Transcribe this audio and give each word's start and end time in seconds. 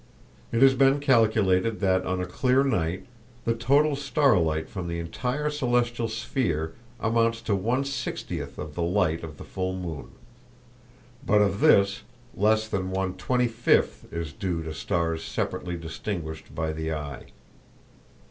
It 0.51 0.63
has 0.63 0.73
been 0.73 0.99
calculated 0.99 1.79
that 1.79 2.03
on 2.07 2.19
a 2.19 2.25
clear 2.25 2.63
night 2.63 3.05
the 3.45 3.53
total 3.53 3.95
starlight 3.95 4.67
from 4.67 4.87
the 4.87 4.97
entire 4.97 5.51
celestial 5.51 6.07
sphere 6.07 6.73
amounts 6.99 7.39
to 7.43 7.53
one 7.55 7.85
sixtieth 7.85 8.57
of 8.57 8.73
the 8.73 8.81
light 8.81 9.23
of 9.23 9.37
the 9.37 9.43
full 9.43 9.73
moon; 9.75 10.07
but 11.23 11.43
of 11.43 11.59
this 11.59 12.01
less 12.35 12.67
than 12.67 12.89
one 12.89 13.13
twenty 13.13 13.47
fifth 13.47 14.11
is 14.11 14.33
due 14.33 14.63
to 14.63 14.73
stars 14.73 15.23
separately 15.23 15.77
distinguished 15.77 16.55
by 16.55 16.73
the 16.73 16.91
eye. 16.93 17.27